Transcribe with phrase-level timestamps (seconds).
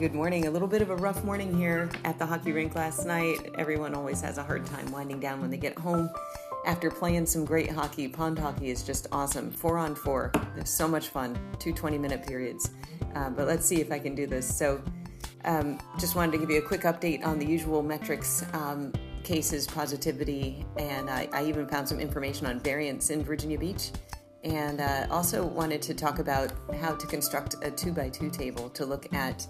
[0.00, 0.46] good morning.
[0.46, 3.36] A little bit of a rough morning here at the hockey rink last night.
[3.58, 6.08] Everyone always has a hard time winding down when they get home
[6.64, 8.08] after playing some great hockey.
[8.08, 9.50] Pond hockey is just awesome.
[9.50, 10.32] Four on four.
[10.56, 11.38] It's so much fun.
[11.58, 12.70] Two 20 minute periods.
[13.14, 14.48] Uh, but let's see if I can do this.
[14.56, 14.82] So,
[15.44, 19.66] um, just wanted to give you a quick update on the usual metrics um, cases,
[19.66, 23.90] positivity, and I, I, even found some information on variants in Virginia Beach.
[24.44, 28.70] And uh, also wanted to talk about how to construct a two by two table
[28.70, 29.46] to look at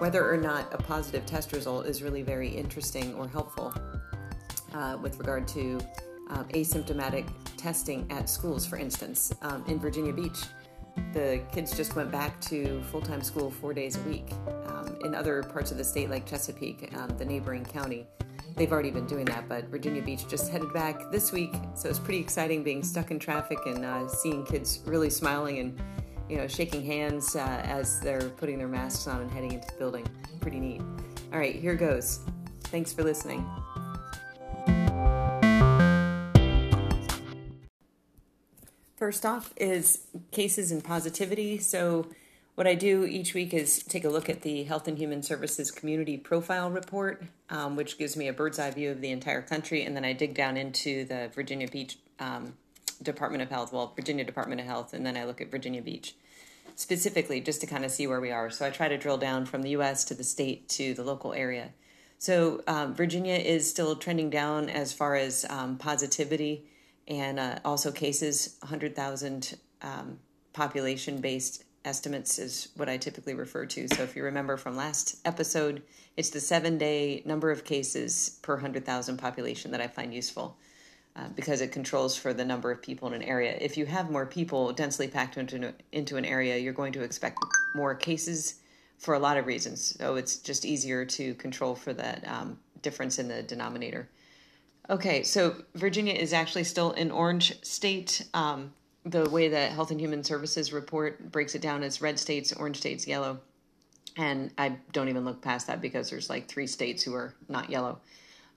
[0.00, 3.72] whether or not a positive test result is really very interesting or helpful
[4.72, 5.78] uh, with regard to
[6.30, 7.28] um, asymptomatic
[7.58, 9.30] testing at schools, for instance.
[9.42, 10.38] Um, in Virginia Beach,
[11.12, 14.32] the kids just went back to full time school four days a week.
[14.66, 18.06] Um, in other parts of the state, like Chesapeake, um, the neighboring county,
[18.56, 21.54] they've already been doing that, but Virginia Beach just headed back this week.
[21.74, 25.82] So it's pretty exciting being stuck in traffic and uh, seeing kids really smiling and
[26.30, 29.78] you know shaking hands uh, as they're putting their masks on and heading into the
[29.78, 30.06] building.
[30.40, 30.80] Pretty neat.
[31.32, 32.20] All right, here goes.
[32.64, 33.44] Thanks for listening.
[38.96, 41.58] First off is cases and positivity.
[41.58, 42.06] So,
[42.54, 45.70] what I do each week is take a look at the Health and Human Services
[45.70, 49.82] Community Profile Report, um, which gives me a bird's eye view of the entire country,
[49.82, 52.54] and then I dig down into the Virginia Beach um,
[53.02, 56.14] Department of Health, well, Virginia Department of Health, and then I look at Virginia Beach
[56.76, 58.50] specifically just to kind of see where we are.
[58.50, 61.32] So I try to drill down from the US to the state to the local
[61.32, 61.70] area.
[62.18, 66.66] So um, Virginia is still trending down as far as um, positivity
[67.08, 70.18] and uh, also cases, 100,000 um,
[70.52, 73.88] population based estimates is what I typically refer to.
[73.88, 75.82] So if you remember from last episode,
[76.16, 80.56] it's the seven day number of cases per 100,000 population that I find useful.
[81.16, 83.58] Uh, because it controls for the number of people in an area.
[83.60, 87.36] If you have more people densely packed into, into an area, you're going to expect
[87.74, 88.60] more cases
[88.96, 89.96] for a lot of reasons.
[89.98, 94.08] So it's just easier to control for that um, difference in the denominator.
[94.88, 98.24] Okay, so Virginia is actually still an orange state.
[98.32, 98.72] Um,
[99.04, 102.76] the way that Health and Human Services report breaks it down is red states, orange
[102.76, 103.40] states, yellow.
[104.16, 107.68] And I don't even look past that because there's like three states who are not
[107.68, 107.98] yellow.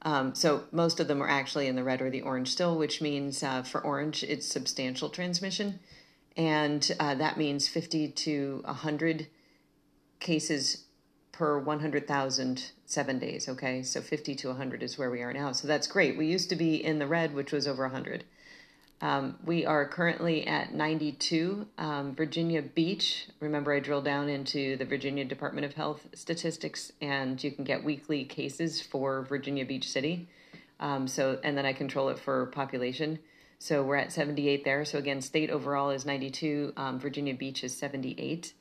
[0.05, 3.01] Um, so most of them are actually in the red or the orange still, which
[3.01, 5.79] means uh, for orange, it's substantial transmission.
[6.35, 9.27] And uh, that means 50 to 100
[10.19, 10.85] cases
[11.31, 13.49] per 100,000 seven days.
[13.49, 15.51] Okay, so 50 to 100 is where we are now.
[15.51, 16.17] So that's great.
[16.17, 18.23] We used to be in the red, which was over 100.
[19.03, 21.67] Um, we are currently at 92.
[21.77, 27.43] Um, Virginia Beach, remember I drill down into the Virginia Department of Health statistics, and
[27.43, 30.29] you can get weekly cases for Virginia Beach City.
[30.79, 33.19] Um, so, and then I control it for population.
[33.59, 34.85] So we're at 78 there.
[34.85, 36.71] So again, state overall is 92.
[36.77, 38.53] Um, Virginia Beach is 78.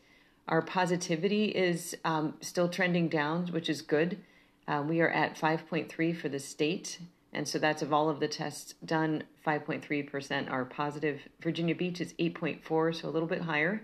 [0.49, 4.19] Our positivity is um, still trending down, which is good.
[4.67, 6.99] Uh, we are at 5.3 for the state,
[7.33, 11.21] and so that's of all of the tests done, 5.3% are positive.
[11.41, 13.83] Virginia Beach is 8.4, so a little bit higher.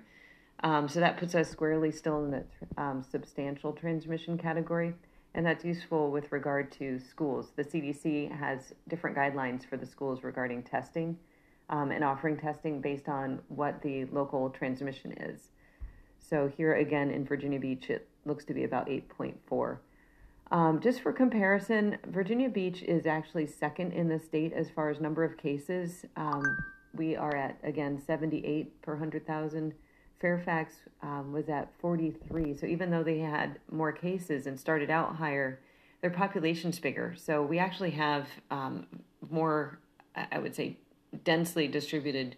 [0.63, 2.45] Um, so that puts us squarely still in the
[2.77, 4.93] um, substantial transmission category,
[5.35, 7.53] and that's useful with regard to schools.
[7.57, 11.17] The CDC has different guidelines for the schools regarding testing
[11.71, 15.51] um, and offering testing based on what the local transmission is.
[16.19, 19.79] So here again in Virginia Beach, it looks to be about 8.4.
[20.51, 25.01] Um, just for comparison, Virginia Beach is actually second in the state as far as
[25.01, 26.07] number of cases.
[26.17, 26.43] Um,
[26.95, 29.75] we are at, again, 78 per 100,000.
[30.21, 32.57] Fairfax um, was at 43.
[32.57, 35.61] So even though they had more cases and started out higher,
[36.01, 37.15] their population's bigger.
[37.17, 38.87] So we actually have um,
[39.31, 39.79] more,
[40.15, 40.79] I would say,
[41.25, 42.37] densely distributed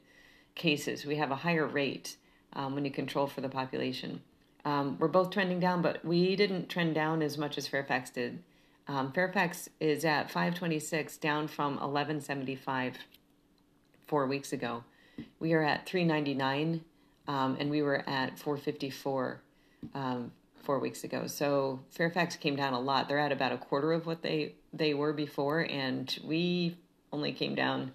[0.56, 1.06] cases.
[1.06, 2.16] We have a higher rate
[2.54, 4.20] um, when you control for the population.
[4.64, 8.42] Um, we're both trending down, but we didn't trend down as much as Fairfax did.
[8.88, 12.98] Um, Fairfax is at 526, down from 1175
[14.06, 14.84] four weeks ago.
[15.38, 16.84] We are at 399,
[17.28, 19.40] um, and we were at 454
[19.94, 20.32] um,
[20.62, 21.26] four weeks ago.
[21.26, 23.08] So Fairfax came down a lot.
[23.08, 26.76] They're at about a quarter of what they they were before, and we
[27.12, 27.92] only came down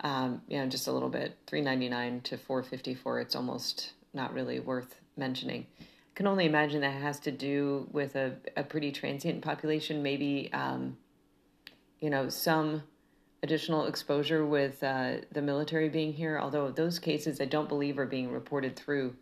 [0.00, 3.20] um, you know, just a little bit, three ninety nine to four fifty four.
[3.20, 5.66] It's almost not really worth mentioning.
[5.80, 5.84] I
[6.14, 10.96] can only imagine that has to do with a, a pretty transient population, maybe, um,
[12.00, 12.82] you know, some
[13.42, 16.38] additional exposure with uh, the military being here.
[16.40, 19.14] Although those cases, I don't believe are being reported through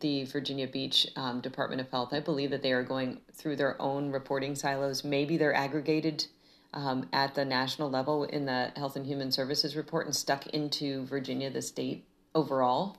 [0.00, 2.12] the Virginia Beach um, Department of Health.
[2.12, 5.04] I believe that they are going through their own reporting silos.
[5.04, 6.26] Maybe they're aggregated
[6.74, 11.04] um, at the national level in the Health and Human Services report and stuck into
[11.04, 12.96] Virginia, the state overall.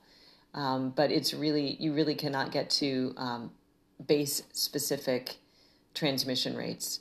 [0.54, 3.50] Um, but it's really, you really cannot get to um,
[4.06, 5.36] base specific
[5.94, 7.00] transmission rates.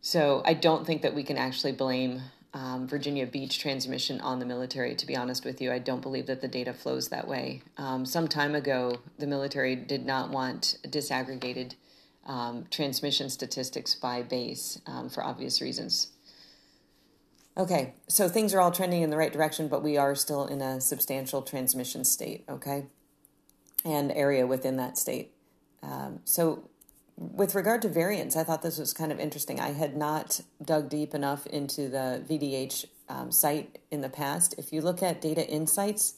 [0.00, 2.22] So I don't think that we can actually blame
[2.54, 4.94] um, Virginia Beach transmission on the military.
[4.94, 7.62] To be honest with you, I don't believe that the data flows that way.
[7.76, 11.74] Um, some time ago, the military did not want disaggregated
[12.26, 16.12] um, transmission statistics by base um, for obvious reasons.
[17.58, 20.60] Okay, so things are all trending in the right direction, but we are still in
[20.60, 22.84] a substantial transmission state, okay?
[23.82, 25.32] And area within that state.
[25.82, 26.68] Um, so,
[27.16, 29.58] with regard to variants, I thought this was kind of interesting.
[29.58, 34.54] I had not dug deep enough into the VDH um, site in the past.
[34.58, 36.14] If you look at data insights,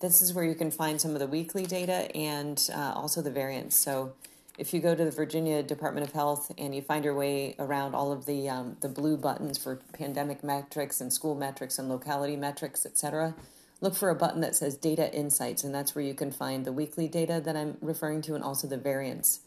[0.00, 3.30] this is where you can find some of the weekly data and uh, also the
[3.30, 3.78] variants.
[3.78, 4.12] So,
[4.58, 7.94] if you go to the Virginia Department of Health and you find your way around
[7.94, 12.36] all of the um, the blue buttons for pandemic metrics and school metrics and locality
[12.36, 13.34] metrics, etc.,
[13.80, 16.72] look for a button that says Data Insights, and that's where you can find the
[16.72, 19.40] weekly data that I'm referring to and also the variants.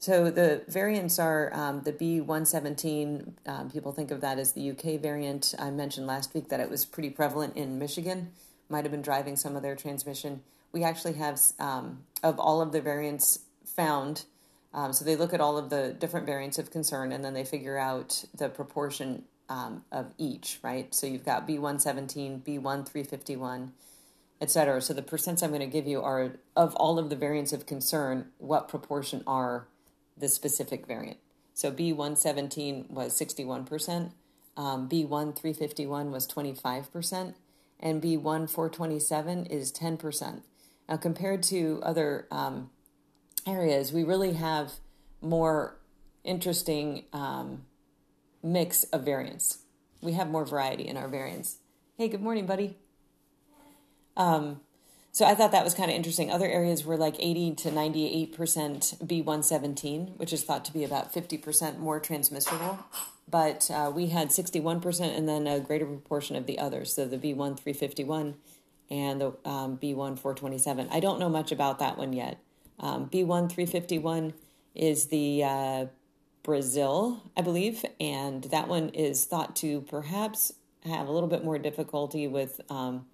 [0.00, 3.32] So the variants are um, the B117.
[3.46, 5.54] Um, people think of that as the UK variant.
[5.58, 8.30] I mentioned last week that it was pretty prevalent in Michigan,
[8.68, 10.42] might have been driving some of their transmission.
[10.72, 14.24] We actually have, um, of all of the variants found,
[14.72, 17.44] um, so they look at all of the different variants of concern and then they
[17.44, 20.94] figure out the proportion um, of each, right?
[20.94, 23.72] So you've got B117, B1 351,
[24.40, 24.80] et cetera.
[24.82, 27.66] So the percents I'm going to give you are of all of the variants of
[27.66, 29.66] concern, what proportion are
[30.16, 31.18] the specific variant?
[31.54, 34.12] So B117 was 61%,
[34.56, 37.34] um, B1 351 was 25%,
[37.80, 40.42] and B1 427 is 10%.
[40.88, 42.70] Now, compared to other um,
[43.46, 44.72] areas, we really have
[45.20, 45.76] more
[46.24, 47.64] interesting um,
[48.42, 49.58] mix of variants.
[50.00, 51.58] We have more variety in our variants.
[51.96, 52.76] Hey, good morning, buddy.
[54.16, 54.60] Um,
[55.10, 56.30] so I thought that was kind of interesting.
[56.30, 58.32] Other areas were like 80 to 98%
[59.04, 62.78] B117, which is thought to be about 50% more transmissible.
[63.28, 66.94] But uh, we had 61% and then a greater proportion of the others.
[66.94, 68.36] So the B1 351
[68.90, 70.88] and the um, B1 427.
[70.90, 72.38] I don't know much about that one yet.
[72.80, 74.34] Um, B1 351
[74.74, 75.86] is the uh,
[76.42, 80.52] Brazil, I believe, and that one is thought to perhaps
[80.84, 83.06] have a little bit more difficulty with um,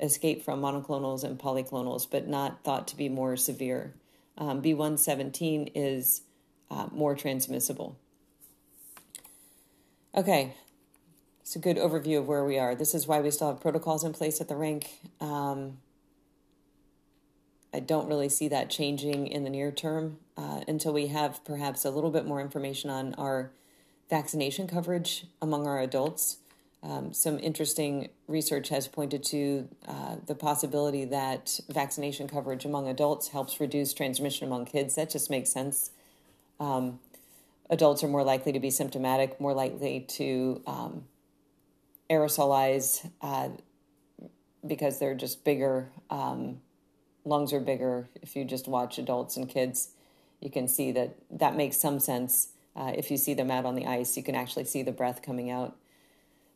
[0.00, 3.94] escape from monoclonals and polyclonals, but not thought to be more severe.
[4.36, 6.22] Um, B117 is
[6.70, 7.96] uh, more transmissible.
[10.14, 10.54] Okay,
[11.40, 12.74] it's a good overview of where we are.
[12.74, 15.00] This is why we still have protocols in place at the rink.
[15.20, 15.78] Um,
[17.72, 21.84] I don't really see that changing in the near term uh, until we have perhaps
[21.84, 23.50] a little bit more information on our
[24.08, 26.38] vaccination coverage among our adults.
[26.82, 33.28] Um, some interesting research has pointed to uh, the possibility that vaccination coverage among adults
[33.28, 34.94] helps reduce transmission among kids.
[34.94, 35.90] That just makes sense.
[36.60, 37.00] Um,
[37.68, 41.04] adults are more likely to be symptomatic, more likely to um,
[42.08, 43.50] aerosolize uh,
[44.66, 45.90] because they're just bigger.
[46.10, 46.60] Um,
[47.28, 48.08] lungs are bigger.
[48.22, 49.90] If you just watch adults and kids,
[50.40, 52.48] you can see that that makes some sense.
[52.74, 55.20] Uh, if you see them out on the ice, you can actually see the breath
[55.22, 55.76] coming out.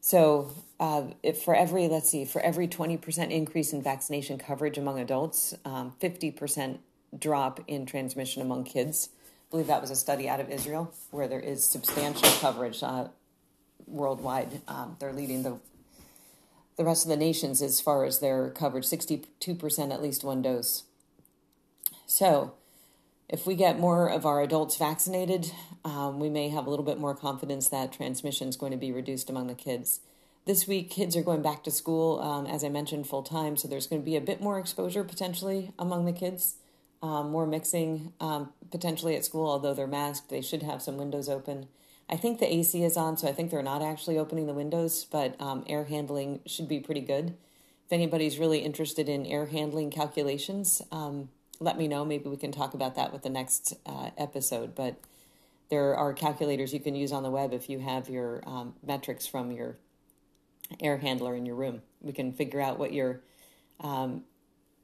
[0.01, 1.05] So, uh,
[1.45, 5.93] for every let's see, for every twenty percent increase in vaccination coverage among adults, um,
[6.01, 6.81] fifty um, percent
[7.17, 9.11] drop in transmission among kids.
[9.13, 13.09] I believe that was a study out of Israel where there is substantial coverage uh,
[13.87, 14.63] worldwide.
[14.67, 15.59] Um, they're leading the
[16.77, 20.85] the rest of the nations as far as their coverage 62% at least one dose.
[22.07, 22.55] So,
[23.29, 25.51] if we get more of our adults vaccinated,
[25.85, 28.93] um, we may have a little bit more confidence that transmission is going to be
[28.93, 30.01] reduced among the kids.
[30.45, 33.69] This week, kids are going back to school, um, as I mentioned, full time, so
[33.69, 36.57] there's going to be a bit more exposure potentially among the kids,
[37.03, 41.29] um, more mixing um, potentially at school, although they're masked, they should have some windows
[41.29, 41.69] open.
[42.13, 45.07] I think the AC is on, so I think they're not actually opening the windows,
[45.11, 47.29] but um, air handling should be pretty good.
[47.87, 52.05] If anybody's really interested in air handling calculations, um, let me know.
[52.05, 54.75] Maybe we can talk about that with the next uh, episode.
[54.75, 54.97] But
[55.71, 59.27] there are calculators you can use on the web if you have your um, metrics
[59.27, 59.79] from your
[60.81, 61.81] air handler in your room.
[62.03, 63.21] We can figure out what your
[63.81, 64.25] um,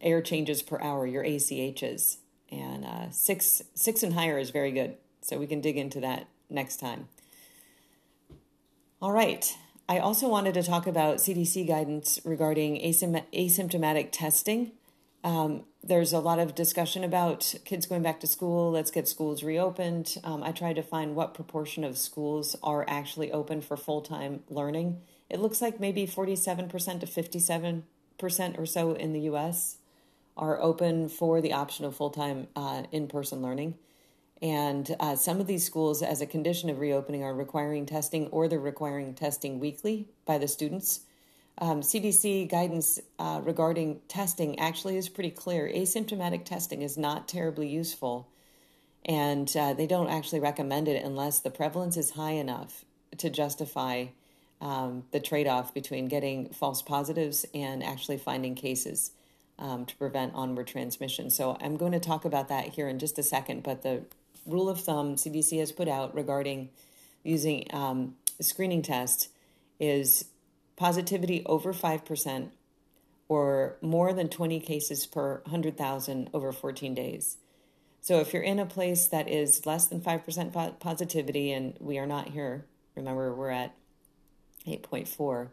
[0.01, 2.19] air changes per hour, your ACH is,
[2.51, 4.97] and uh, six six and higher is very good.
[5.21, 7.09] So we can dig into that next time.
[9.01, 9.57] All right.
[9.89, 14.73] I also wanted to talk about CDC guidance regarding asymptomatic testing.
[15.23, 18.73] Um, there's a lot of discussion about kids going back to school.
[18.73, 20.17] Let's get schools reopened.
[20.25, 24.43] Um, I tried to find what proportion of schools are actually open for full time
[24.49, 25.01] learning.
[25.31, 29.77] It looks like maybe 47% to 57% or so in the US
[30.37, 33.77] are open for the option of full time uh, in person learning.
[34.41, 38.47] And uh, some of these schools, as a condition of reopening, are requiring testing or
[38.47, 41.01] they're requiring testing weekly by the students.
[41.61, 45.69] Um, CDC guidance uh, regarding testing actually is pretty clear.
[45.69, 48.29] Asymptomatic testing is not terribly useful,
[49.05, 52.85] and uh, they don't actually recommend it unless the prevalence is high enough
[53.17, 54.07] to justify
[54.61, 59.13] um, the trade off between getting false positives and actually finding cases
[59.59, 61.31] um, to prevent onward transmission.
[61.31, 64.03] So I'm going to talk about that here in just a second, but the
[64.49, 66.71] rule of thumb CDC has put out regarding
[67.23, 69.29] using um, screening test
[69.79, 70.27] is
[70.77, 72.49] positivity over 5%
[73.29, 77.37] or more than 20 cases per 100,000 over 14 days.
[78.01, 82.07] So if you're in a place that is less than 5% positivity, and we are
[82.07, 82.65] not here,
[82.95, 83.75] remember we're at
[84.67, 85.49] 8.4,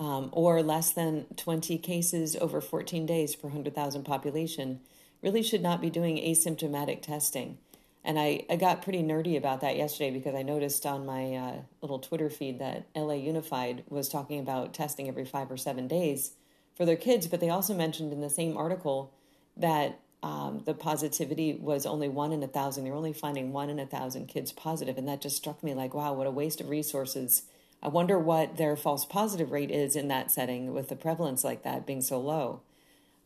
[0.00, 4.80] um, or less than 20 cases over 14 days per 100,000 population,
[5.22, 7.58] really should not be doing asymptomatic testing.
[8.04, 11.56] And I, I got pretty nerdy about that yesterday because I noticed on my uh,
[11.80, 16.32] little Twitter feed that LA Unified was talking about testing every five or seven days
[16.74, 19.12] for their kids, but they also mentioned in the same article
[19.56, 22.84] that um, the positivity was only one in a thousand.
[22.84, 25.94] They're only finding one in a thousand kids positive, and that just struck me like,
[25.94, 27.42] wow, what a waste of resources.
[27.82, 31.64] I wonder what their false positive rate is in that setting with the prevalence like
[31.64, 32.60] that being so low.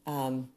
[0.07, 0.49] Um,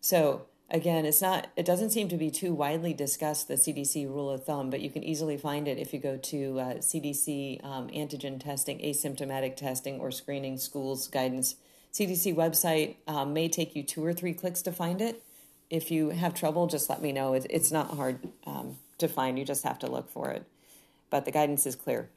[0.00, 4.30] so again, it's not, it doesn't seem to be too widely discussed, the CDC rule
[4.30, 7.88] of thumb, but you can easily find it if you go to uh, CDC um,
[7.88, 11.56] antigen testing, asymptomatic testing, or screening schools guidance.
[11.92, 15.22] CDC website um, may take you two or three clicks to find it.
[15.70, 17.34] If you have trouble, just let me know.
[17.34, 20.44] It, it's not hard um, to find, you just have to look for it.
[21.10, 22.10] But the guidance is clear.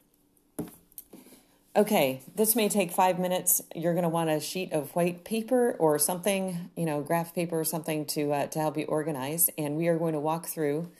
[1.76, 3.62] Okay, this may take five minutes.
[3.76, 7.60] You're going to want a sheet of white paper or something, you know, graph paper
[7.60, 9.50] or something to uh, to help you organize.
[9.56, 10.90] And we are going to walk through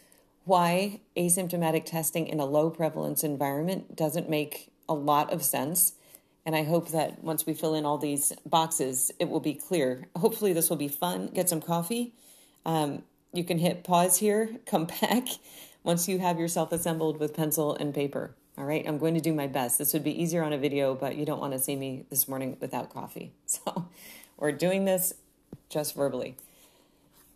[0.45, 5.95] why asymptomatic testing in a low prevalence environment doesn't make a lot of sense.
[6.47, 10.07] And I hope that once we fill in all these boxes, it will be clear.
[10.15, 11.31] Hopefully, this will be fun.
[11.35, 12.15] Get some coffee.
[12.65, 15.27] Um, you can hit pause here, come back
[15.83, 18.37] once you have yourself assembled with pencil and paper.
[18.61, 19.79] All right, I'm going to do my best.
[19.79, 22.29] This would be easier on a video, but you don't want to see me this
[22.29, 23.33] morning without coffee.
[23.47, 23.89] So
[24.37, 25.15] we're doing this
[25.71, 26.37] just verbally.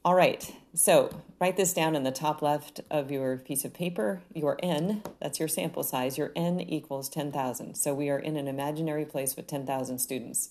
[0.05, 1.09] All right, so
[1.41, 4.21] write this down in the top left of your piece of paper.
[4.35, 7.75] Your n, that's your sample size, your n equals 10,000.
[7.75, 10.51] So we are in an imaginary place with 10,000 students.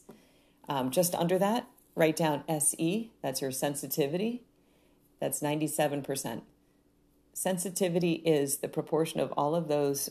[0.67, 4.41] Um, just under that, write down SE, that's your sensitivity.
[5.19, 6.41] That's 97%.
[7.33, 10.09] Sensitivity is the proportion of all of those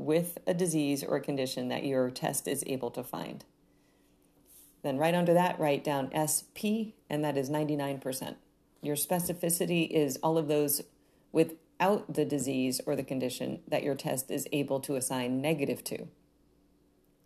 [0.00, 3.44] with a disease or a condition that your test is able to find.
[4.82, 8.36] Then, right under that, write down SP, and that is 99%.
[8.82, 10.82] Your specificity is all of those
[11.32, 16.08] without the disease or the condition that your test is able to assign negative to.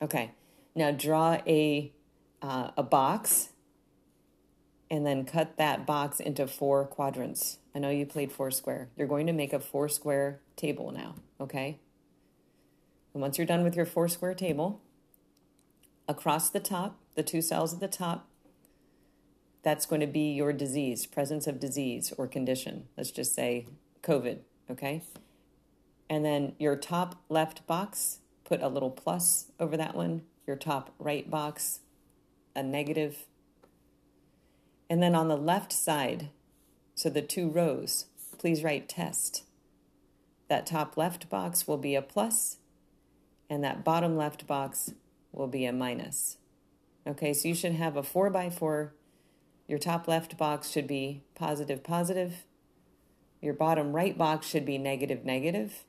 [0.03, 0.33] Okay,
[0.75, 1.93] now draw a,
[2.43, 3.51] uh, a box
[4.91, 7.59] and then cut that box into four quadrants.
[7.75, 8.89] I know you played Foursquare.
[8.97, 11.79] You're going to make a four square table now, okay?
[13.15, 14.83] And once you're done with your four square table,
[16.09, 18.29] across the top, the two cells at the top,
[19.63, 22.89] that's going to be your disease, presence of disease or condition.
[22.97, 23.67] Let's just say
[24.03, 24.41] COVID,
[24.71, 25.03] okay?
[26.11, 30.23] And then your top left box, put a little plus over that one.
[30.47, 31.81] Your top right box,
[32.55, 33.25] a negative.
[34.91, 36.29] And then on the left side,
[36.95, 38.07] so the two rows,
[38.37, 39.45] please write test.
[40.49, 42.59] That top left box will be a plus
[43.49, 44.93] and that bottom left box
[45.33, 46.39] will be a minus.
[47.07, 48.95] Okay, so you should have a 4 by 4.
[49.67, 52.45] Your top left box should be positive, positive.
[53.41, 55.85] Your bottom right box should be negative, negative.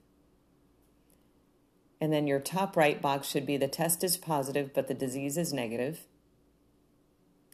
[2.01, 5.37] And then your top right box should be the test is positive, but the disease
[5.37, 6.01] is negative.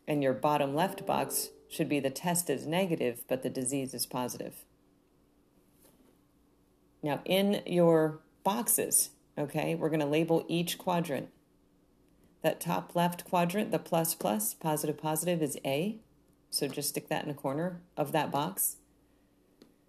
[0.07, 4.05] And your bottom left box should be the test is negative, but the disease is
[4.05, 4.65] positive.
[7.03, 11.29] Now, in your boxes, Okay, we're going to label each quadrant.
[12.41, 15.99] That top left quadrant, the plus plus, positive positive is A.
[16.49, 18.77] So just stick that in a corner of that box.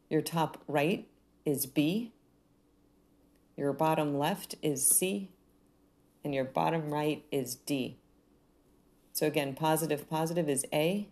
[0.09, 1.09] Your top right
[1.45, 2.13] is B.
[3.57, 5.31] Your bottom left is C.
[6.23, 7.99] And your bottom right is D.
[9.13, 11.09] So again, positive positive is A.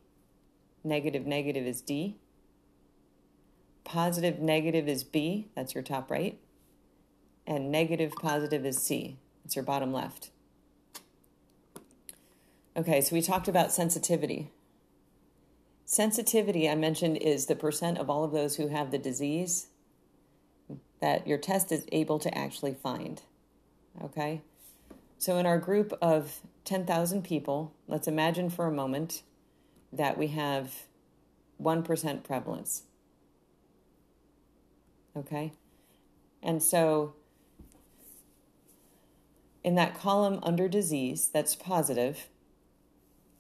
[0.85, 2.17] Negative negative is D.
[3.83, 5.49] Positive negative is B.
[5.57, 6.39] That's your top right
[7.47, 9.19] and negative positive is C.
[9.45, 10.31] It's your bottom left.
[12.77, 14.51] Okay, so we talked about sensitivity.
[15.85, 19.67] sensitivity I mentioned is the percent of all of those who have the disease
[21.01, 23.23] that your test is able to actually find.
[24.03, 24.43] Okay?
[25.19, 29.23] So, in our group of 10,000 people, let's imagine for a moment
[29.93, 30.85] that we have
[31.61, 32.85] 1% prevalence.
[35.17, 35.53] Okay?
[36.43, 37.15] And so,
[39.63, 42.29] in that column under disease that's positive,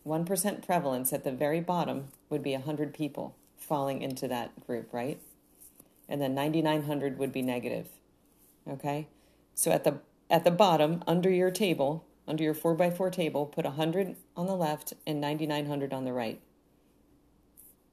[0.02, 5.20] 1 prevalence at the very bottom would be 100 people falling into that group, right?
[6.08, 7.88] And then 9900 would be negative.
[8.68, 9.08] Okay?
[9.54, 14.16] So at the at the bottom under your table, under your 4x4 table, put 100
[14.36, 16.40] on the left and 9900 on the right.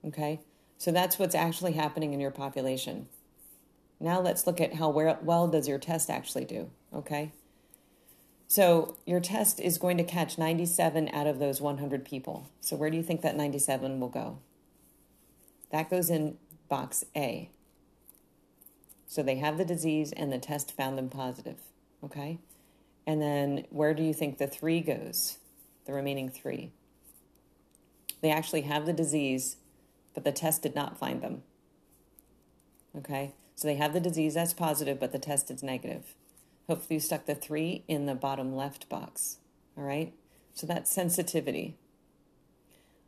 [0.05, 0.39] Okay?
[0.77, 3.07] So that's what's actually happening in your population.
[3.99, 7.31] Now let's look at how well does your test actually do, okay?
[8.47, 12.49] So your test is going to catch 97 out of those 100 people.
[12.61, 14.39] So where do you think that 97 will go?
[15.71, 16.37] That goes in
[16.69, 17.49] box A.
[19.05, 21.57] So they have the disease and the test found them positive,
[22.03, 22.39] okay?
[23.05, 25.37] And then where do you think the three goes?
[25.85, 26.71] The remaining three.
[28.21, 29.57] They actually have the disease,
[30.13, 31.43] but the test did not find them.
[32.97, 33.33] Okay?
[33.55, 36.13] So they have the disease that's positive, but the test is negative.
[36.67, 39.37] Hopefully, you stuck the three in the bottom left box.
[39.77, 40.13] All right?
[40.53, 41.77] So that's sensitivity.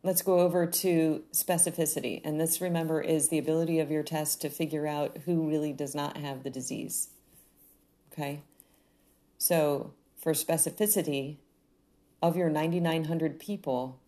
[0.02, 2.22] Let's go over to specificity.
[2.24, 5.94] And this, remember, is the ability of your test to figure out who really does
[5.94, 7.10] not have the disease.
[8.14, 8.42] Okay?
[9.38, 11.38] So, for specificity,
[12.22, 14.00] of your 9,900 people,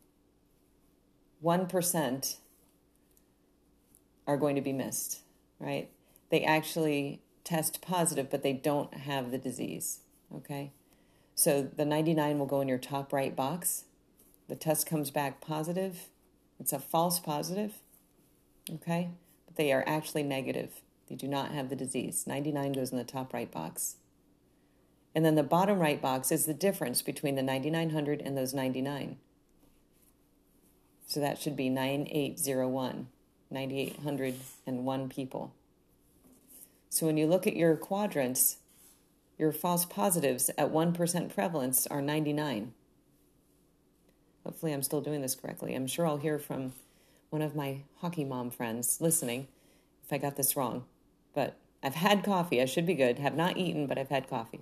[1.43, 2.35] 1%
[4.27, 5.21] are going to be missed,
[5.59, 5.89] right?
[6.29, 9.99] They actually test positive, but they don't have the disease.
[10.33, 10.71] Okay?
[11.35, 13.85] So the 99 will go in your top right box.
[14.47, 16.09] The test comes back positive.
[16.59, 17.75] It's a false positive.
[18.71, 19.09] Okay?
[19.45, 20.81] But they are actually negative.
[21.09, 22.25] They do not have the disease.
[22.27, 23.97] 99 goes in the top right box.
[25.13, 29.17] And then the bottom right box is the difference between the 9900 and those 99.
[31.05, 33.07] So that should be 9801,
[33.49, 35.53] 9801 people.
[36.91, 38.57] So when you look at your quadrants,
[39.37, 42.73] your false positives at 1% prevalence are 99.
[44.43, 45.73] Hopefully, I'm still doing this correctly.
[45.73, 46.73] I'm sure I'll hear from
[47.29, 49.47] one of my hockey mom friends listening
[50.03, 50.83] if I got this wrong.
[51.33, 52.61] But I've had coffee.
[52.61, 53.19] I should be good.
[53.19, 54.59] Have not eaten, but I've had coffee.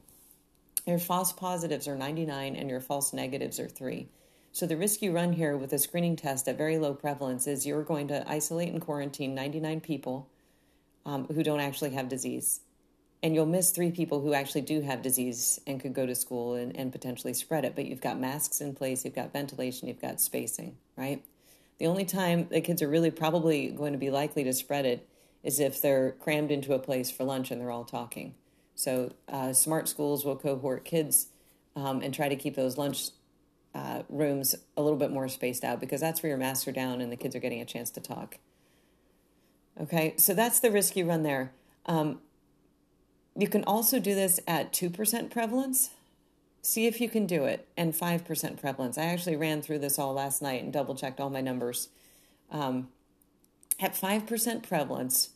[0.85, 4.07] Your false positives are 99 and your false negatives are 3.
[4.51, 7.65] So the risk you run here with a screening test at very low prevalence is
[7.65, 10.29] you're going to isolate and quarantine 99 people
[11.09, 12.61] um, who don't actually have disease.
[13.23, 16.53] And you'll miss three people who actually do have disease and could go to school
[16.53, 17.75] and, and potentially spread it.
[17.75, 21.23] But you've got masks in place, you've got ventilation, you've got spacing, right?
[21.79, 25.07] The only time the kids are really probably going to be likely to spread it
[25.43, 28.35] is if they're crammed into a place for lunch and they're all talking.
[28.75, 31.27] So, uh, smart schools will cohort kids
[31.75, 33.09] um, and try to keep those lunch
[33.73, 37.01] uh, rooms a little bit more spaced out because that's where your masks are down
[37.01, 38.37] and the kids are getting a chance to talk.
[39.79, 41.51] Okay, so that's the risk you run there.
[41.85, 42.19] Um,
[43.35, 45.91] you can also do this at 2% prevalence.
[46.61, 48.97] See if you can do it, and 5% prevalence.
[48.97, 51.87] I actually ran through this all last night and double checked all my numbers.
[52.51, 52.89] Um,
[53.79, 55.29] at 5% prevalence,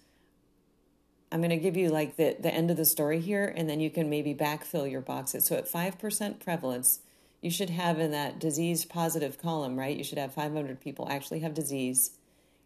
[1.32, 3.80] I'm going to give you like the, the end of the story here, and then
[3.80, 5.46] you can maybe backfill your boxes.
[5.46, 7.00] So at 5% prevalence,
[7.42, 9.96] you should have in that disease positive column, right?
[9.96, 12.12] You should have 500 people actually have disease.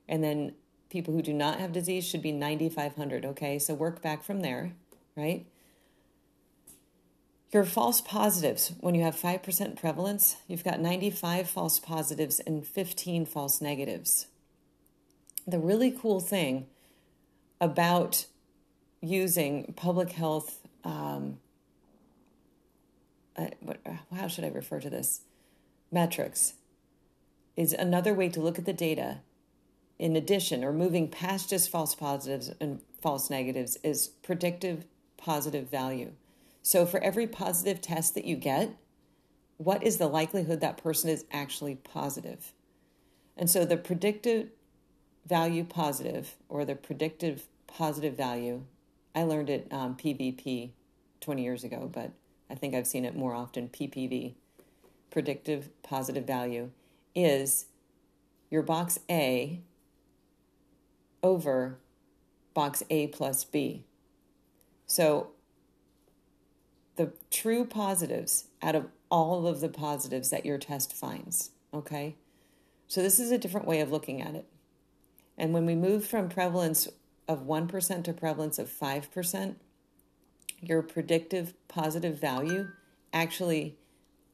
[0.10, 0.54] And then
[0.90, 3.26] people who do not have disease should be 9,500.
[3.26, 4.74] Okay, so work back from there,
[5.16, 5.46] right?
[7.52, 13.26] Your false positives, when you have 5% prevalence, you've got 95 false positives and 15
[13.26, 14.28] false negatives.
[15.48, 16.68] The really cool thing
[17.62, 18.26] about
[19.02, 21.40] using public health, um,
[23.38, 25.22] uh, what, uh, how should I refer to this?
[25.90, 26.56] Metrics
[27.56, 29.20] is another way to look at the data
[30.00, 34.86] in addition, or moving past just false positives and false negatives, is predictive
[35.18, 36.12] positive value.
[36.62, 38.76] So, for every positive test that you get,
[39.58, 42.52] what is the likelihood that person is actually positive?
[43.36, 44.50] And so, the predictive
[45.26, 48.64] value positive or the predictive positive value,
[49.16, 50.72] I learned it um, PVP
[51.22, 52.12] 20 years ago, but
[52.50, 54.34] I think I've seen it more often PPV,
[55.10, 56.70] predictive positive value,
[57.16, 57.66] is
[58.50, 59.60] your box A
[61.24, 61.80] over
[62.54, 63.84] box A plus B.
[64.86, 65.32] So
[66.96, 72.16] the true positives out of all of the positives that your test finds, okay?
[72.88, 74.46] So this is a different way of looking at it.
[75.38, 76.88] And when we move from prevalence
[77.28, 79.56] of 1% to prevalence of 5%,
[80.62, 82.70] your predictive positive value
[83.14, 83.78] actually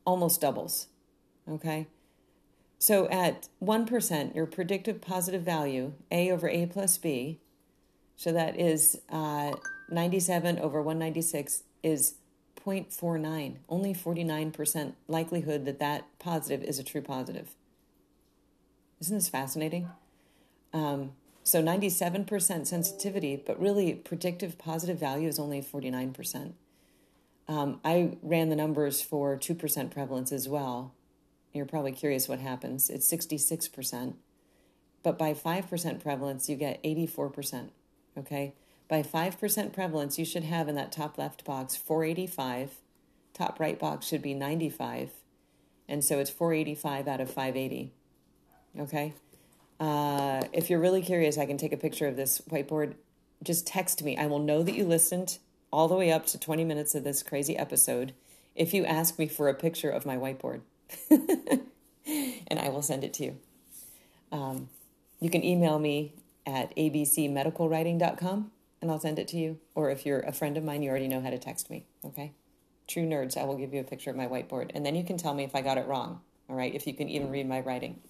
[0.05, 0.87] almost doubles.
[1.49, 1.87] Okay?
[2.83, 7.39] So at 1%, your predictive positive value, A over A plus B,
[8.17, 9.53] so that is uh,
[9.89, 12.15] 97 over 196, is
[12.61, 17.55] 0.49, only 49% likelihood that that positive is a true positive.
[18.99, 19.87] Isn't this fascinating?
[20.73, 26.51] Um, so 97% sensitivity, but really predictive positive value is only 49%.
[27.47, 30.91] Um, I ran the numbers for 2% prevalence as well.
[31.53, 32.89] You're probably curious what happens.
[32.89, 34.15] It's 66%.
[35.03, 37.69] But by 5% prevalence, you get 84%.
[38.17, 38.53] Okay?
[38.87, 42.75] By 5% prevalence, you should have in that top left box 485.
[43.33, 45.11] Top right box should be 95.
[45.87, 47.91] And so it's 485 out of 580.
[48.79, 49.13] Okay?
[49.79, 52.95] Uh, if you're really curious, I can take a picture of this whiteboard.
[53.43, 54.17] Just text me.
[54.17, 55.39] I will know that you listened
[55.71, 58.13] all the way up to 20 minutes of this crazy episode
[58.55, 60.61] if you ask me for a picture of my whiteboard.
[61.09, 63.37] and I will send it to you.
[64.31, 64.69] Um,
[65.19, 66.13] you can email me
[66.45, 68.51] at abcmedicalwriting.com
[68.81, 69.59] and I'll send it to you.
[69.75, 71.85] Or if you're a friend of mine, you already know how to text me.
[72.03, 72.33] Okay?
[72.87, 74.71] True nerds, I will give you a picture of my whiteboard.
[74.75, 76.19] And then you can tell me if I got it wrong.
[76.49, 76.73] All right?
[76.75, 78.01] If you can even read my writing.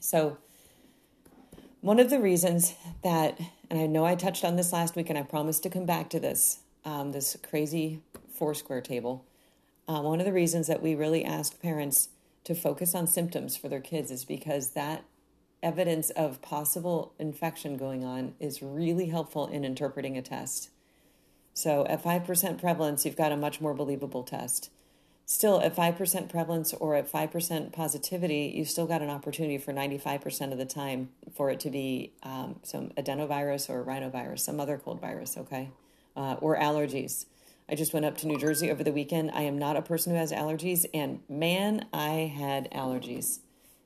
[0.00, 0.36] So,
[1.80, 3.38] one of the reasons that,
[3.70, 6.10] and I know I touched on this last week and I promised to come back
[6.10, 8.02] to this, um, this crazy
[8.36, 9.24] Foursquare table.
[9.88, 12.08] Uh, one of the reasons that we really ask parents
[12.44, 15.04] to focus on symptoms for their kids is because that
[15.62, 20.70] evidence of possible infection going on is really helpful in interpreting a test.
[21.54, 24.70] So at 5% prevalence, you've got a much more believable test.
[25.24, 30.52] Still, at 5% prevalence or at 5% positivity, you've still got an opportunity for 95%
[30.52, 35.00] of the time for it to be um, some adenovirus or rhinovirus, some other cold
[35.00, 35.70] virus, okay?
[36.14, 37.26] Uh, or allergies.
[37.68, 39.32] I just went up to New Jersey over the weekend.
[39.32, 43.40] I am not a person who has allergies, and man, I had allergies.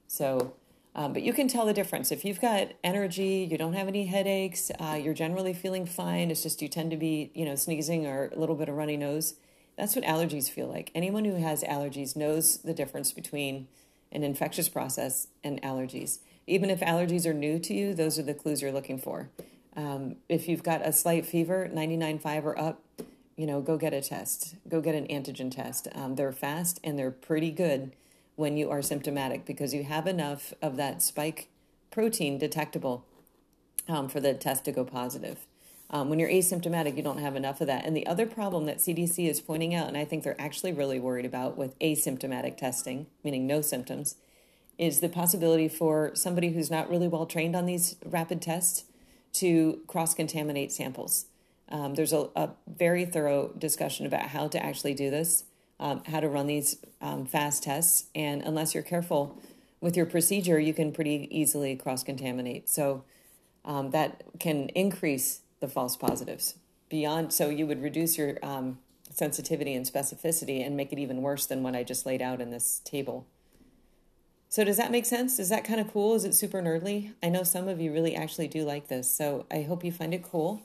[0.07, 0.55] So,
[0.95, 2.13] um, but you can tell the difference.
[2.13, 6.31] If you've got energy, you don't have any headaches, uh, you're generally feeling fine.
[6.31, 8.99] It's just you tend to be, you know, sneezing or a little bit of runny
[8.99, 9.35] nose.
[9.79, 10.91] That's what allergies feel like.
[10.95, 13.67] Anyone who has allergies knows the difference between
[14.13, 16.19] an infectious process and allergies.
[16.47, 19.31] Even if allergies are new to you, those are the clues you're looking for.
[19.77, 22.83] Um, if you've got a slight fever, 99.5 or up,
[23.41, 24.57] you know, go get a test.
[24.69, 25.89] Go get an antigen test.
[25.95, 27.97] Um, they're fast and they're pretty good
[28.37, 31.49] when you are symptomatic because you have enough of that spike
[31.91, 33.07] protein detectable
[33.89, 35.47] um, for the test to go positive.
[35.89, 37.87] Um, when you're asymptomatic, you don't have enough of that.
[37.87, 41.01] And the other problem that CDC is pointing out, and I think they're actually really
[41.01, 44.17] worried about with asymptomatic testing, meaning no symptoms,
[44.77, 48.85] is the possibility for somebody who's not really well trained on these rapid tests
[49.33, 51.25] to cross contaminate samples.
[51.71, 55.45] Um, there's a, a, very thorough discussion about how to actually do this,
[55.79, 59.41] um, how to run these um, fast tests, and unless you're careful
[59.81, 62.69] with your procedure, you can pretty easily cross contaminate.
[62.69, 63.05] So
[63.65, 66.57] um, that can increase the false positives
[66.89, 67.33] beyond.
[67.33, 68.79] So you would reduce your um,
[69.11, 72.51] sensitivity and specificity and make it even worse than what I just laid out in
[72.51, 73.27] this table.
[74.49, 75.39] So does that make sense?
[75.39, 76.15] Is that kind of cool?
[76.15, 77.13] Is it super nerdly?
[77.23, 80.13] I know some of you really actually do like this, so I hope you find
[80.13, 80.63] it cool.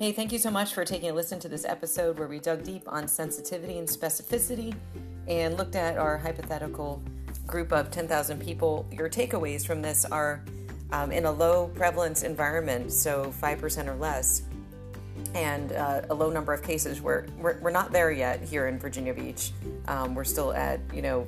[0.00, 2.64] Hey, thank you so much for taking a listen to this episode where we dug
[2.64, 4.74] deep on sensitivity and specificity
[5.28, 7.02] and looked at our hypothetical
[7.46, 8.88] group of 10,000 people.
[8.90, 10.42] Your takeaways from this are
[10.90, 14.44] um, in a low prevalence environment, so 5% or less,
[15.34, 17.02] and uh, a low number of cases.
[17.02, 19.52] We're, we're, we're not there yet here in Virginia Beach.
[19.86, 21.26] Um, we're still at, you know,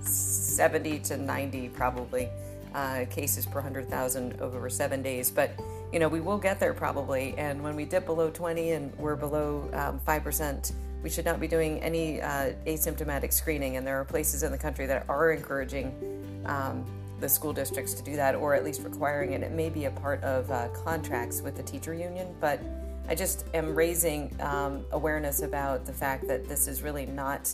[0.00, 2.28] 70 to 90 probably
[2.74, 5.30] uh, cases per 100,000 over seven days.
[5.30, 5.56] But
[5.92, 7.34] you know, we will get there probably.
[7.38, 10.72] And when we dip below 20 and we're below um, 5%,
[11.02, 13.76] we should not be doing any uh, asymptomatic screening.
[13.76, 16.84] And there are places in the country that are encouraging um,
[17.20, 19.42] the school districts to do that, or at least requiring it.
[19.42, 22.60] It may be a part of uh, contracts with the teacher union, but
[23.08, 27.52] I just am raising um, awareness about the fact that this is really not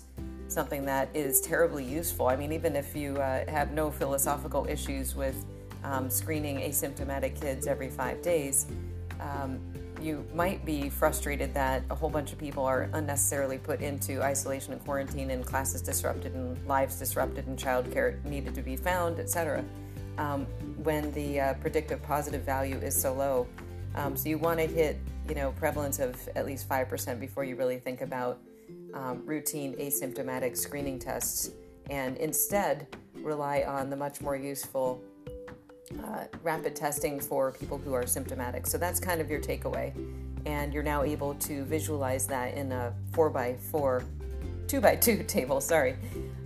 [0.48, 2.28] something that is terribly useful.
[2.28, 5.44] I mean, even if you uh, have no philosophical issues with
[5.84, 8.66] um, screening asymptomatic kids every five days,
[9.20, 9.60] um,
[10.00, 14.72] you might be frustrated that a whole bunch of people are unnecessarily put into isolation
[14.72, 19.64] and quarantine and classes disrupted and lives disrupted and childcare needed to be found, etc.
[20.18, 20.46] Um,
[20.82, 23.46] when the uh, predictive positive value is so low.
[23.94, 27.54] Um, so you want to hit, you know, prevalence of at least 5% before you
[27.54, 28.40] really think about
[28.94, 31.50] um, routine asymptomatic screening tests
[31.90, 32.88] and instead
[33.22, 35.02] rely on the much more useful
[36.04, 38.66] uh, rapid testing for people who are symptomatic.
[38.66, 39.92] So that's kind of your takeaway.
[40.46, 44.02] And you're now able to visualize that in a 4 by 4
[44.66, 45.96] 2 by 2 table, sorry,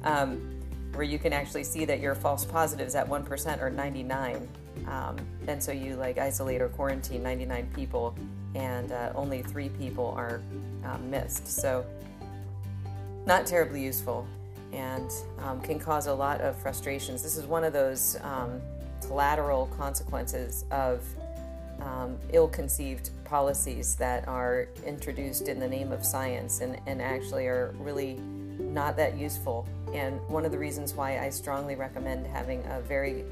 [0.03, 0.61] um,
[0.95, 4.49] where you can actually see that your false positives at 1% are 99.
[4.89, 5.17] Um,
[5.47, 8.17] and so you like isolate or quarantine 99 people,
[8.55, 10.43] and uh, only three people are
[10.85, 11.47] um, missed.
[11.47, 11.85] So,
[13.27, 14.27] not terribly useful
[14.73, 17.23] and um, can cause a lot of frustrations.
[17.23, 18.61] This is one of those um,
[19.07, 21.03] collateral consequences of
[21.81, 27.47] um, ill conceived policies that are introduced in the name of science and, and actually
[27.47, 28.15] are really
[28.59, 29.69] not that useful.
[29.93, 33.25] And one of the reasons why I strongly recommend having a very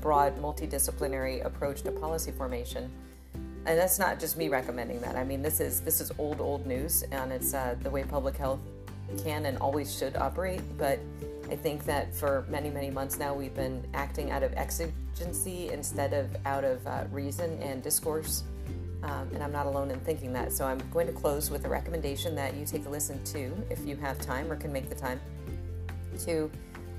[0.00, 2.90] broad multidisciplinary approach to policy formation.
[3.66, 5.16] And that's not just me recommending that.
[5.16, 8.36] I mean, this is this is old old news, and it's uh, the way public
[8.36, 8.60] health
[9.22, 10.62] can and always should operate.
[10.78, 10.98] But
[11.50, 14.54] I think that for many many months now, we've been acting out of
[15.20, 18.44] instead of out of uh, reason and discourse.
[19.02, 20.52] Um, and I'm not alone in thinking that.
[20.52, 23.84] So I'm going to close with a recommendation that you take a listen to if
[23.86, 25.20] you have time or can make the time
[26.24, 26.50] to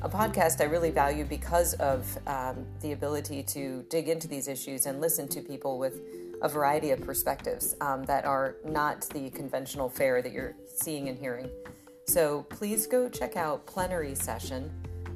[0.02, 4.88] a podcast I really value because of um, the ability to dig into these issues
[4.88, 6.02] and listen to people with
[6.42, 11.20] a variety of perspectives um, that are not the conventional fare that you're seeing and
[11.20, 11.50] hearing.
[12.08, 14.72] So please go check out Plenary Session,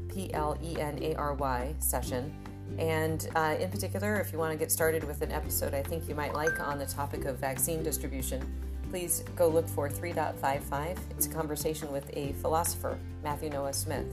[0.07, 2.33] P L E N A R Y session.
[2.77, 6.09] And uh, in particular, if you want to get started with an episode I think
[6.09, 8.41] you might like on the topic of vaccine distribution,
[8.89, 10.97] please go look for 3.55.
[11.11, 14.05] It's a conversation with a philosopher, Matthew Noah Smith.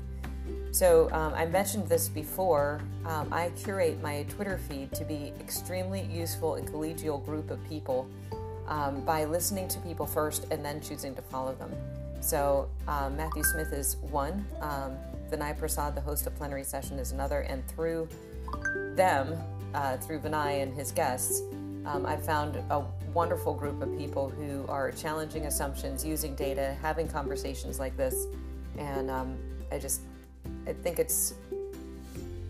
[0.70, 2.80] So um, I mentioned this before.
[3.04, 8.08] Um, I curate my Twitter feed to be extremely useful and collegial group of people
[8.68, 11.70] um, by listening to people first and then choosing to follow them.
[12.20, 14.46] So um, Matthew Smith is one.
[14.60, 14.96] Um,
[15.30, 17.40] Vinay Prasad, the host of Plenary Session, is another.
[17.40, 18.08] And through
[18.94, 19.36] them,
[19.74, 21.42] uh, through Vinay and his guests,
[21.84, 27.08] um, I've found a wonderful group of people who are challenging assumptions, using data, having
[27.08, 28.26] conversations like this,
[28.78, 29.36] and um,
[29.70, 30.02] I just
[30.66, 31.34] I think it's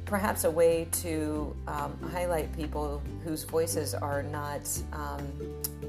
[0.05, 5.27] perhaps a way to um, highlight people whose voices are not um,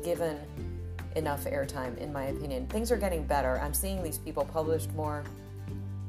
[0.04, 0.38] given
[1.16, 2.66] enough airtime, in my opinion.
[2.68, 3.60] Things are getting better.
[3.60, 5.24] I'm seeing these people published more.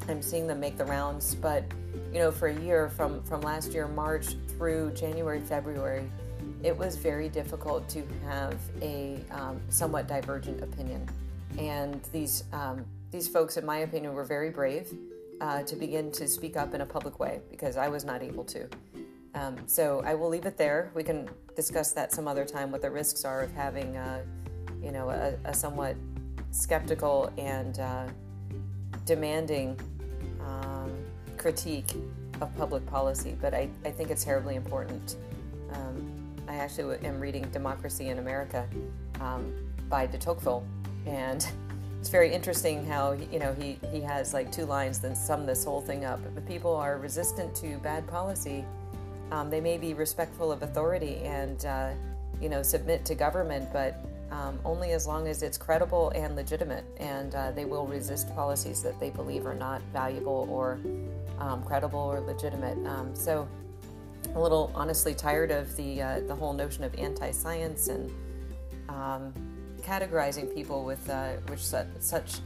[0.08, 1.64] I'm seeing them make the rounds, but
[2.12, 6.10] you know, for a year from from last year March through January, February,
[6.62, 11.08] it was very difficult to have a um, somewhat divergent opinion.
[11.58, 14.92] And these um, these folks, in my opinion, were very brave
[15.40, 18.44] uh, to begin to speak up in a public way because I was not able
[18.44, 18.68] to.
[19.34, 20.90] Um, so I will leave it there.
[20.94, 22.70] We can discuss that some other time.
[22.70, 24.22] What the risks are of having, uh,
[24.82, 25.96] you know, a, a, somewhat
[26.52, 28.06] skeptical and uh,
[29.04, 29.78] demanding
[30.46, 30.92] um,
[31.36, 31.94] critique
[32.40, 33.36] of public policy.
[33.40, 35.16] But I, I think it's terribly important.
[35.72, 36.10] Um,
[36.48, 38.66] I actually am reading Democracy in America
[39.20, 39.52] um,
[39.88, 40.64] by de Tocqueville,
[41.06, 41.46] and
[42.04, 45.64] it's very interesting how you know he he has like two lines then sum this
[45.64, 48.62] whole thing up if people are resistant to bad policy
[49.30, 51.92] um, they may be respectful of authority and uh,
[52.42, 56.84] you know submit to government but um, only as long as it's credible and legitimate
[56.98, 60.78] and uh, they will resist policies that they believe are not valuable or
[61.38, 63.48] um, credible or legitimate um, so
[64.34, 68.10] a little honestly tired of the uh, the whole notion of anti-science and
[68.88, 69.32] um,
[69.80, 72.40] categorizing people with uh, which such, such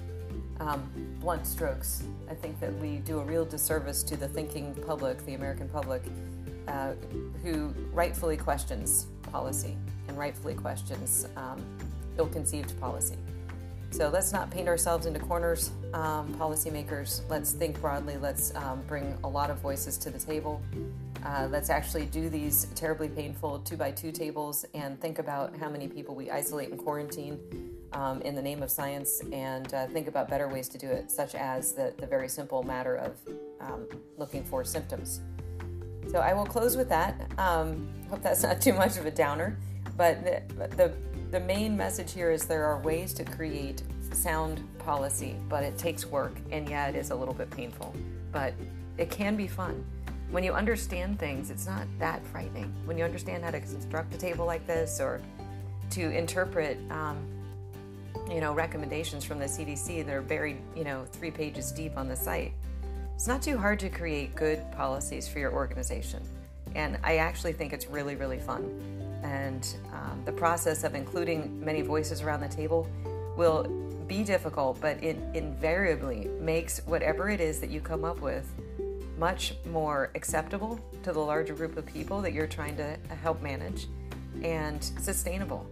[0.61, 2.03] um, blunt strokes.
[2.29, 6.03] I think that we do a real disservice to the thinking public, the American public,
[6.69, 6.93] uh,
[7.43, 9.77] who rightfully questions policy
[10.07, 11.61] and rightfully questions um,
[12.19, 13.17] ill-conceived policy.
[13.91, 17.23] So let's not paint ourselves into corners, um, policymakers.
[17.31, 18.19] Let's think broadly.
[18.19, 20.61] Let's um, bring a lot of voices to the table.
[21.25, 25.69] Uh, let's actually do these terribly painful two by two tables and think about how
[25.71, 27.41] many people we isolate and quarantine
[27.93, 31.11] um, in the name of science and uh, think about better ways to do it,
[31.11, 33.17] such as the, the very simple matter of
[33.61, 33.87] um,
[34.19, 35.23] looking for symptoms.
[36.11, 37.31] So I will close with that.
[37.39, 39.57] Um, hope that's not too much of a downer,
[39.97, 40.43] but the,
[40.77, 40.93] the,
[41.31, 43.83] the main message here is there are ways to create
[44.13, 47.95] sound policy, but it takes work, and yeah, it is a little bit painful,
[48.33, 48.55] but
[48.97, 49.85] it can be fun
[50.31, 52.73] when you understand things, it's not that frightening.
[52.85, 55.21] When you understand how to construct a table like this or
[55.91, 57.27] to interpret, um,
[58.31, 62.09] you know, recommendations from the CDC that are buried, you know, three pages deep on
[62.09, 62.53] the site,
[63.19, 66.23] it's not too hard to create good policies for your organization.
[66.77, 68.81] And I actually think it's really, really fun.
[69.25, 72.89] And um, the process of including many voices around the table
[73.37, 73.65] will
[74.07, 78.49] be difficult, but it invariably makes whatever it is that you come up with
[79.19, 83.89] much more acceptable to the larger group of people that you're trying to help manage
[84.45, 85.67] and sustainable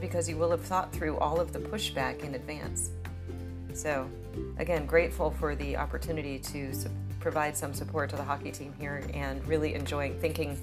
[0.00, 2.90] because you will have thought through all of the pushback in advance.
[3.74, 4.08] So,
[4.58, 6.90] again, grateful for the opportunity to su-
[7.20, 10.58] provide some support to the hockey team here and really enjoying thinking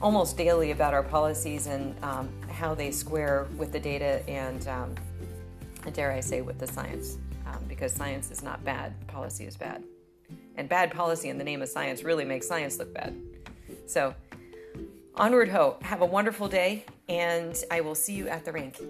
[0.00, 4.94] almost daily about our policies and um, how they square with the data and, um,
[5.92, 7.18] dare I say, with the science.
[7.46, 9.84] Um, because science is not bad, policy is bad.
[10.56, 13.16] And bad policy in the name of science really makes science look bad.
[13.86, 14.14] So,
[15.14, 15.76] onward ho.
[15.82, 18.80] Have a wonderful day, and I will see you at the rink.